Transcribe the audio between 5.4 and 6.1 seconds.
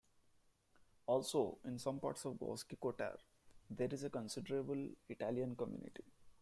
community.